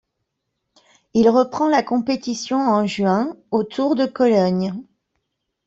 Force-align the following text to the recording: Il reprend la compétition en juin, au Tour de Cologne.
Il 1.13 1.29
reprend 1.29 1.69
la 1.69 1.83
compétition 1.83 2.57
en 2.57 2.87
juin, 2.87 3.37
au 3.51 3.63
Tour 3.63 3.93
de 3.93 4.07
Cologne. 4.07 4.73